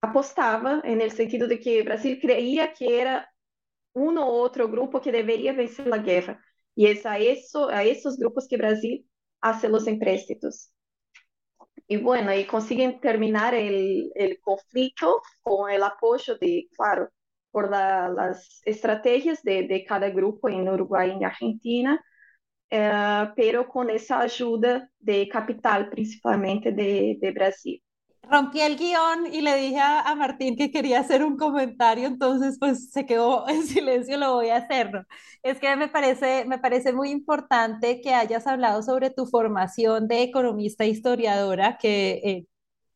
[0.00, 3.30] apostaba, en el sentido de que Brasil creía que era
[3.92, 6.42] uno u otro grupo que debería vencer la guerra.
[6.74, 9.06] Y es a, eso, a esos grupos que Brasil
[9.40, 10.70] hace los empréstitos.
[11.86, 14.10] Y bueno, y consiguen terminar el,
[14.42, 17.10] conflicto con el apoyo de, claro,
[17.50, 22.04] por la, las estrategias de, cada grupo en Uruguay y en Argentina,
[22.70, 27.83] uh, pero con esa ayuda de capital, principalmente de Brasil
[28.30, 32.56] rompí el guion y le dije a, a, Martín que quería hacer un comentario, entonces
[32.58, 35.06] pues se quedó en silencio, lo voy a hacer.
[35.42, 40.22] Es que me parece, me parece muy importante que hayas hablado sobre tu formación de
[40.22, 42.46] economista historiadora, que eh,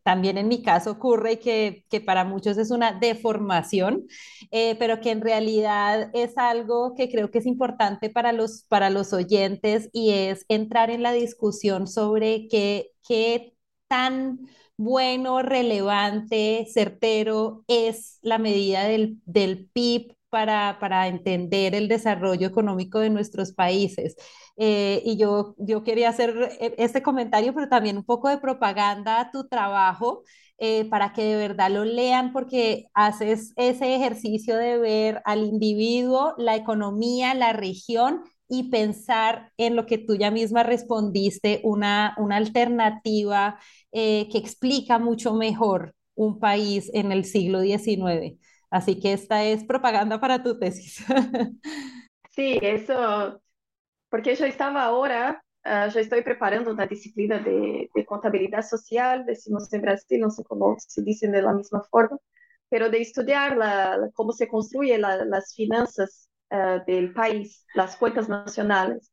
[0.09, 4.07] también en mi caso ocurre y que, que para muchos es una deformación,
[4.51, 8.89] eh, pero que en realidad es algo que creo que es importante para los, para
[8.89, 13.55] los oyentes y es entrar en la discusión sobre qué, qué
[13.87, 14.41] tan
[14.79, 23.01] bueno, relevante, certero es la medida del, del PIB para, para, entender el desarrollo económico
[23.01, 24.17] de nuestros países.
[24.57, 29.21] Eh, y yo, yo quería hacer e, este comentario, pero también un poco de propaganda
[29.21, 30.23] a tu trabajo.
[30.61, 36.35] Eh, para que de verdad lo lean porque haces ese ejercicio de ver al individuo,
[36.37, 42.37] la economía, la región y pensar en lo que tú ya misma respondiste, una, una
[42.37, 43.59] alternativa
[43.93, 48.39] eh, que explica mucho mejor un país en el siglo XIX.
[48.71, 51.05] Así que esta es propaganda para tu tesis.
[52.31, 53.43] Sí, eso,
[54.09, 59.73] porque yo estaba ahora, uh, yo estoy preparando una disciplina de, de, contabilidad social, decimos
[59.73, 62.17] en Brasil, no sé cómo se dice de la misma forma,
[62.69, 63.59] pero de estudiar
[64.15, 69.13] cómo se construyen la, las finanzas uh, del país, las cuentas nacionales.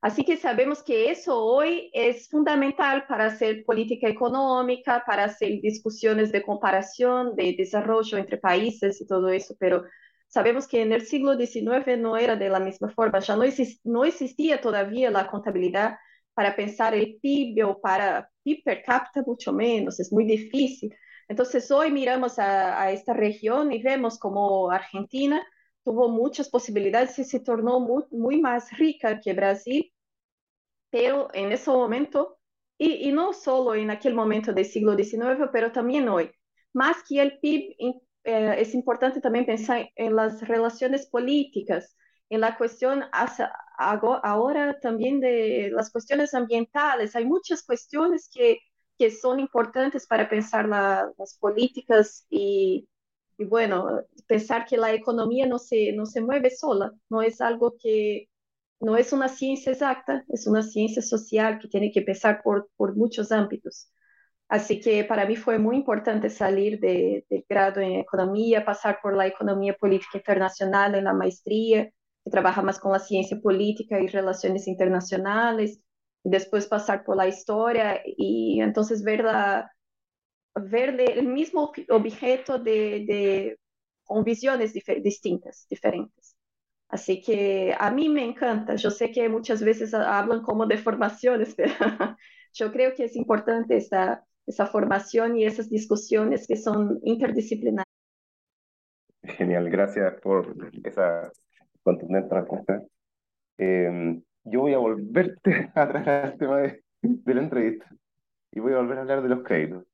[0.00, 6.30] Así que sabemos que eso hoy es fundamental para hacer política económica, para hacer discusiones
[6.30, 9.84] de comparación, de desarrollo entre países y todo eso, pero
[10.28, 13.36] sabemos que en el siglo XIX no era de la misma forma, ya
[13.84, 15.98] no existía todavía la contabilidad
[16.32, 20.94] para pensar el PIB o para PIB per cápita, mucho menos, es muy difícil.
[21.26, 25.44] Entonces hoy miramos a, a esta región y vemos como Argentina
[25.88, 29.90] tuvo muchas posibilidades y se tornó muy, muy más rica que Brasil,
[30.90, 32.38] pero en ese momento,
[32.76, 36.30] y, y, no solo en aquel momento del siglo XIX, pero también hoy,
[36.74, 37.74] más que el PIB,
[38.24, 41.96] eh, es importante también pensar en las relaciones políticas,
[42.28, 43.04] en la cuestión
[43.78, 47.16] ahora también de las cuestiones ambientales.
[47.16, 48.58] Hay muchas cuestiones que,
[48.98, 52.86] que son importantes para pensar la, las políticas y,
[53.38, 57.76] y bueno, pensar que la economía no se, no se mueve sola, no es algo
[57.80, 58.28] que,
[58.80, 62.96] no es una ciencia exacta, es una ciencia social que tiene que pensar por, por
[62.96, 63.92] muchos ámbitos.
[64.48, 69.16] Así que para mí fue muy importante salir de, del grado en economía, pasar por
[69.16, 71.84] la economía política internacional en la maestría,
[72.24, 75.80] que trabaja más con la ciencia política y relaciones internacionales,
[76.24, 79.70] y después pasar por la historia y entonces ver la,
[80.60, 83.58] ver el mismo objeto de, de
[84.04, 86.36] con visiones distintas, diferentes.
[86.88, 88.76] Así que a mí me encanta.
[88.76, 91.74] Yo sé que muchas veces hablan como de formaciones, pero
[92.54, 97.84] yo creo que es importante esa, esa formación y esas discusiones que son interdisciplinarias.
[99.22, 101.30] Genial, gracias por esa
[101.82, 102.82] contundente respuesta.
[103.58, 107.86] Eh, yo voy a volverte a traer al tema de, de la entrevista
[108.52, 109.84] y voy a volver a hablar de los créditos.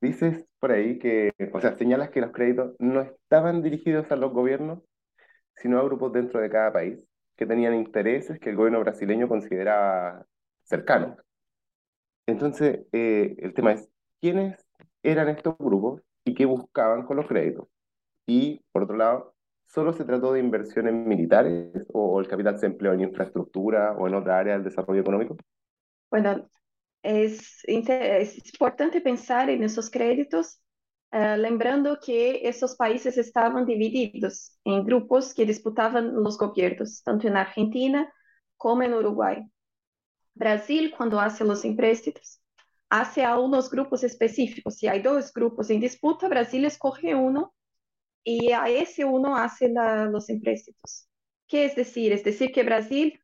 [0.00, 4.32] Dices por ahí que, o sea, señalas que los créditos no estaban dirigidos a los
[4.32, 4.80] gobiernos,
[5.56, 6.98] sino a grupos dentro de cada país
[7.36, 10.26] que tenían intereses que el gobierno brasileño consideraba
[10.62, 11.18] cercanos.
[12.26, 13.88] Entonces, eh, el tema es,
[14.20, 14.66] ¿quiénes
[15.02, 17.68] eran estos grupos y qué buscaban con los créditos?
[18.26, 19.34] Y, por otro lado,
[19.66, 24.14] ¿solo se trató de inversiones militares o, el capital se empleó en infraestructura o en
[24.14, 25.36] otra área del desarrollo económico?
[26.10, 26.48] Bueno,
[27.04, 30.60] es, es importante pensar en esos créditos,
[31.12, 37.36] uh, lembrando que esos países estaban divididos en grupos que disputaban los gobiernos, tanto en
[37.36, 38.12] Argentina
[38.56, 39.42] como en Uruguay.
[40.34, 42.40] Brasil, cuando hace los empréstitos,
[42.88, 44.76] hace a unos grupos específicos.
[44.76, 47.54] Si hay dos grupos en disputa, Brasil escoge uno
[48.24, 51.06] y a ese uno hace la, los empréstitos.
[51.46, 52.12] ¿Qué es decir?
[52.12, 53.20] Es decir, que Brasil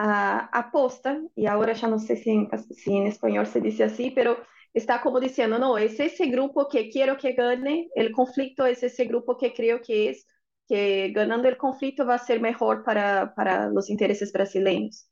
[0.00, 4.38] uh, aposta, y ahora ya no sé si en, si en se dice así, pero
[4.72, 9.04] está como diciendo, no, es ese grupo que quiero que gane, el conflicto es ese
[9.04, 10.26] grupo que creo que es,
[10.68, 15.08] que ganando el conflicto va a ser mejor para, para los intereses brasileños.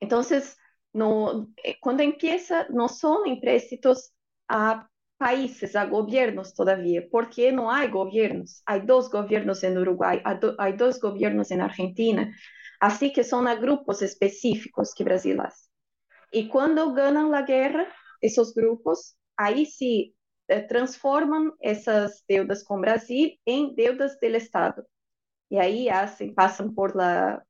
[0.00, 0.56] Entonces,
[0.92, 4.12] no, eh, empieza, no son empréstitos
[4.48, 8.62] a países, a gobiernos todavía, porque no hay gobiernos.
[8.66, 12.34] Hay dos gobiernos en Uruguay, hay, do, hay dos gobiernos en Argentina.
[12.80, 15.68] Así que son a grupos específicos que Brasil hace.
[16.30, 17.86] Y cuando ganan la guerra,
[18.20, 20.16] esos grupos, ahí sí
[20.48, 24.86] eh, transforman esas deudas con Brasil en deudas del Estado.
[25.48, 27.44] Y ahí hacen, pasan por la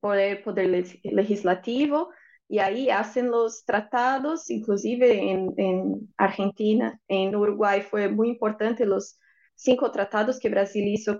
[0.00, 2.10] poder, poder legislativo,
[2.48, 9.18] y ahí hacen los tratados, inclusive en, en, Argentina, en Uruguay fue muy importante los
[9.54, 11.18] cinco tratados que Brasil hizo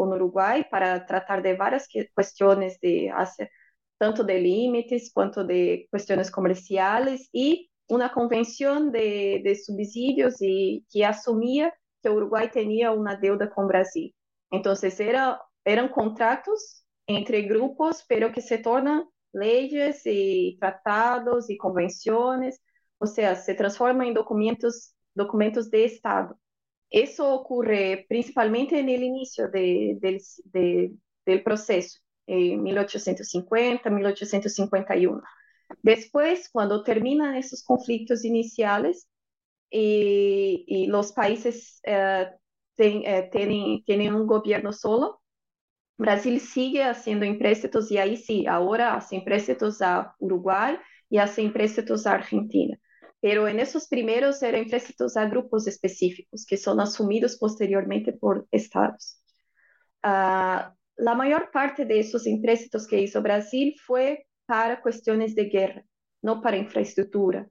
[0.00, 3.50] con, con Uruguay para tratar de varias cuestiones de hace,
[3.98, 11.04] tanto de límites cuanto de cuestiones comerciales y una convención de, de subsidios y que
[11.04, 14.14] asumía que Uruguay tenía una deuda con Brasil.
[14.50, 22.62] Entonces era, eran contratos entre grupos, pero que se tornan leyes y tratados y convenciones,
[22.98, 26.39] o sea, se transforman en documentos, documentos de Estado.
[26.90, 30.92] Eso ocurre principalmente en el inicio de, de, de,
[31.24, 35.22] del proceso, en 1850, 1851.
[35.82, 39.08] Después, cuando terminan esos conflictos iniciales
[39.70, 41.80] y, y los países
[42.76, 45.20] ten, uh, tienen, tienen un gobierno solo,
[45.98, 50.76] Brasil sigue haciendo empréstitos y ahí sí, ahora hace empréstitos a Uruguay
[51.10, 52.78] y hace empréstitos a Argentina.
[53.20, 59.22] Pero en esos primeros eran empréstitos a grupos específicos que son asumidos posteriormente por estados.
[60.02, 65.84] Uh, la mayor parte de esos empréstitos que hizo Brasil fue para cuestiones de guerra,
[66.22, 67.48] no para infraestructura.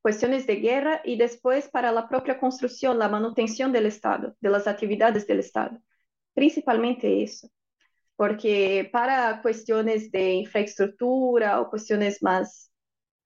[0.00, 4.66] Cuestiones de guerra y después para la propia construcción, la manutención del Estado, de las
[4.68, 5.78] actividades del Estado.
[6.34, 7.50] Principalmente eso
[8.18, 12.72] porque para cuestiones de infraestructura o cuestiones más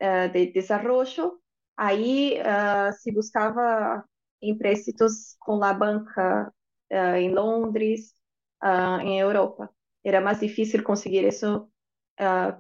[0.01, 1.42] uh, de desarrollo,
[1.77, 4.05] aí uh, se buscava
[4.41, 6.53] empréstimos com a banca
[6.93, 8.15] uh, em Londres,
[9.03, 9.69] em Europa.
[10.05, 11.69] Era mais difícil conseguir isso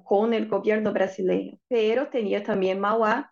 [0.04, 1.56] com o governo brasileiro.
[1.68, 3.28] Pero tinha também Mauá,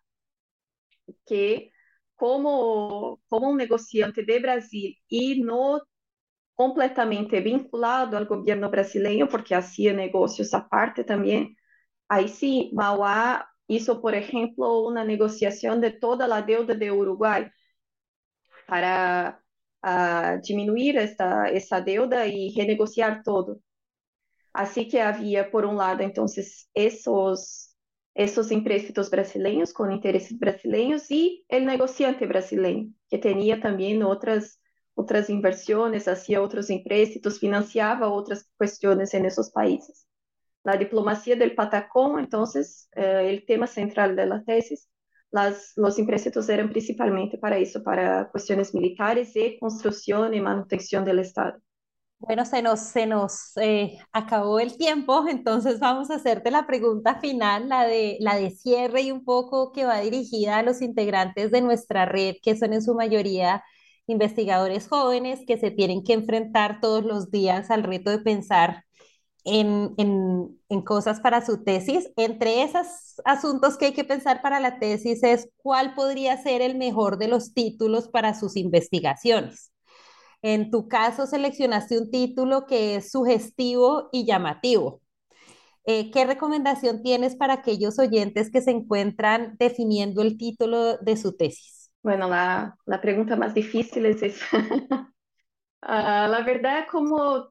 [1.27, 1.71] que
[2.17, 5.81] como, como um negociante de Brasil e no
[6.55, 11.57] completamente vinculado ao governo brasileiro, porque hacía negócios aparte também.
[12.09, 17.51] Aí sim, Mauá hizo, por exemplo, uma negociação de toda a deuda de Uruguai
[18.67, 19.41] para
[19.85, 23.63] uh, diminuir esta, essa deuda e renegociar todo.
[24.53, 26.67] Assim que havia, por um lado, então, esses,
[28.15, 34.59] esses empréstimos brasileiros com interesses brasileiros e o negociante brasileiro, que tinha também outras
[34.97, 40.10] outras inversões, hacía outros empréstitos, financiava outras questões en esos países.
[40.63, 44.89] La diplomacia del Patacón, entonces, eh, el tema central de la tesis,
[45.31, 51.21] las, los empréstitos eran principalmente para eso, para cuestiones militares de construcción y manutención del
[51.21, 51.61] Estado.
[52.19, 57.19] Bueno, se nos, se nos eh, acabó el tiempo, entonces vamos a hacerte la pregunta
[57.19, 61.51] final, la de, la de cierre y un poco que va dirigida a los integrantes
[61.51, 63.65] de nuestra red, que son en su mayoría
[64.07, 68.85] investigadores jóvenes que se tienen que enfrentar todos los días al reto de pensar
[69.45, 72.11] en, en, cosas para su tesis.
[72.17, 72.87] Entre esos
[73.25, 77.29] asuntos que hay que pensar para la tesis es cuál podría ser el mejor de
[77.29, 79.73] los títulos para sus investigaciones.
[80.43, 85.03] En tu caso, seleccionaste un título que es sugestivo y llamativo.
[85.85, 91.37] Eh, ¿Qué recomendación tienes para aquellos oyentes que se encuentran definiendo el título de su
[91.37, 91.91] tesis?
[92.03, 94.47] Bueno, la, la pregunta más difícil es esa.
[94.57, 95.07] uh,
[95.83, 97.51] la verdad, como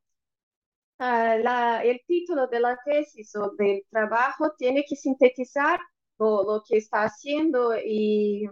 [1.00, 5.80] uh, la, el título de la tesis o del trabajo tiene que sintetizar
[6.18, 8.48] lo, lo, que está haciendo y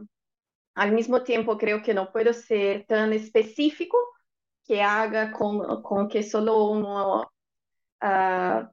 [0.75, 3.97] al mismo tiempo creo que no puedo ser tan específico
[4.65, 7.31] que haga con, con que solo uno,
[8.01, 8.67] uh,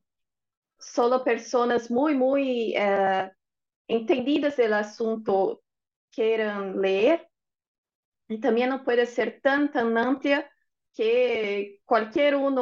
[0.78, 2.74] solo personas muy, muy
[3.88, 5.62] entendidas del asunto
[6.10, 7.26] queiram ler,
[8.28, 10.44] e também não pode ser tão, tão ampla
[10.94, 12.54] que qualquer um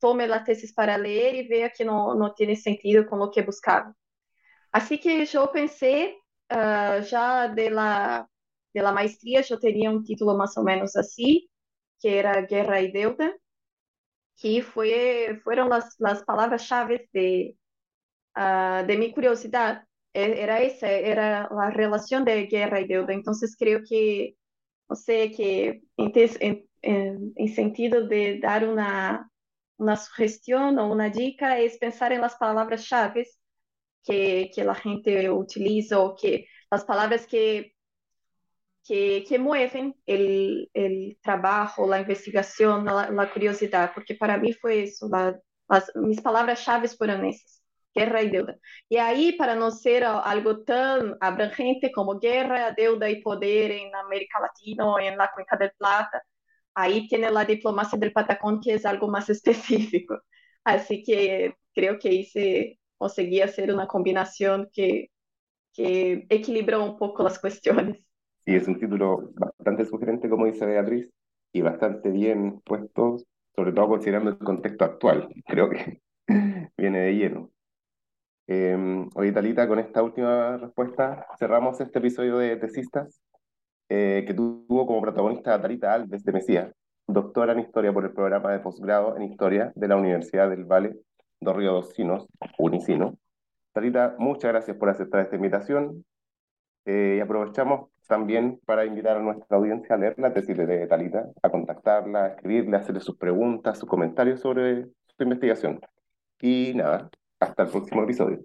[0.00, 3.42] tome a tesis para ler e veja que não, não tem sentido com o que
[3.42, 3.94] buscava.
[4.72, 6.14] Assim que eu pensei,
[6.52, 8.26] uh, já de la,
[8.74, 11.40] de la maestria, eu teria um título mais ou menos assim,
[12.00, 13.34] que era Guerra e Deuda,
[14.36, 17.56] que foi, foram as, as palavras-chave de,
[18.36, 19.82] uh, de minha curiosidade.
[20.12, 23.12] E, era esa, era la relación de guerra y deuda.
[23.12, 24.36] Entonces creo que,
[24.88, 29.30] no sé, que en, en, en sentido de dar una,
[29.78, 33.38] una sugestión o una dica es pensar en las palabras claves
[34.04, 37.74] que, que la gente utiliza o que las palabras que,
[38.84, 44.84] que, que mueven el, el trabajo, la investigación, la, la curiosidad, porque para mí fue
[44.84, 47.56] eso, la, las, mis palabras claves fueron esas
[47.96, 48.56] guerra y deuda.
[48.88, 54.38] Y ahí, para no ser algo tan abrangente como guerra, deuda y poder en América
[54.40, 56.22] Latina o en Cuenca del Plata,
[56.76, 60.20] ahí tiene la diplomacia del Patacón, que es algo más específico.
[60.62, 65.10] Así que creo que hice, conseguí hacer una combinación que,
[65.72, 67.98] que equilibró un poco las cuestiones.
[68.44, 71.08] Sí, es un título bastante sugerente, como dice Beatriz,
[71.52, 73.16] y bastante bien puesto,
[73.54, 75.28] sobre todo considerando el contexto actual.
[75.46, 76.00] Creo que
[76.76, 77.50] viene de lleno.
[78.48, 78.76] Eh,
[79.14, 83.20] oye, Talita, con esta última respuesta cerramos este episodio de Tesistas,
[83.88, 86.72] eh, que tuvo como protagonista a Talita Alves de Mesía,
[87.06, 90.96] doctora en Historia por el programa de posgrado en Historia de la Universidad del Valle
[91.40, 92.26] do Río dos Sinos,
[92.58, 93.18] Unicino.
[93.72, 96.04] Talita, muchas gracias por aceptar esta invitación
[96.86, 101.26] eh, y aprovechamos también para invitar a nuestra audiencia a leer la tesis de Talita,
[101.42, 105.80] a contactarla, a escribirle, a hacerle sus preguntas, sus comentarios sobre su investigación.
[106.40, 107.10] Y nada,
[107.40, 108.40] hasta el próximo episodio.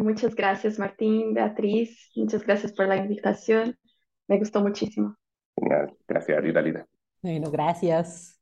[0.00, 2.10] Muchas gracias, Martín, Beatriz.
[2.16, 3.76] Muchas gracias por la invitación.
[4.28, 5.16] Me gustó muchísimo.
[5.56, 5.96] Genial.
[6.06, 6.86] Gracias a ti, Talita.
[7.22, 8.33] Bueno, gracias.